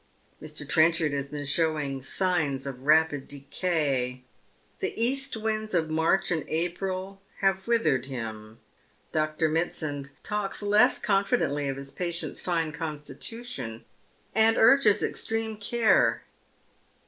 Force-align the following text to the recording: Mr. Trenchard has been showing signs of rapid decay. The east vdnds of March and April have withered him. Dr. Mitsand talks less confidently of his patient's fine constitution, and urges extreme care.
Mr. 0.41 0.67
Trenchard 0.67 1.11
has 1.13 1.27
been 1.27 1.45
showing 1.45 2.01
signs 2.01 2.65
of 2.65 2.81
rapid 2.87 3.27
decay. 3.27 4.23
The 4.79 4.99
east 4.99 5.35
vdnds 5.35 5.75
of 5.75 5.91
March 5.91 6.31
and 6.31 6.43
April 6.47 7.21
have 7.41 7.67
withered 7.67 8.07
him. 8.07 8.57
Dr. 9.11 9.47
Mitsand 9.47 10.09
talks 10.23 10.63
less 10.63 10.97
confidently 10.97 11.67
of 11.69 11.77
his 11.77 11.91
patient's 11.91 12.41
fine 12.41 12.71
constitution, 12.71 13.85
and 14.33 14.57
urges 14.57 15.03
extreme 15.03 15.55
care. 15.57 16.23